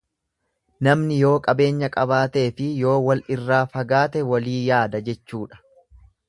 Namni 0.85 1.17
yoo 1.23 1.33
qabeenya 1.47 1.89
qabaateefi 1.95 2.71
yoo 2.85 2.95
wal 3.09 3.21
irraa 3.37 3.61
fagaate 3.75 4.25
walii 4.33 4.59
yaada 4.71 5.05
jechuudha. 5.13 5.63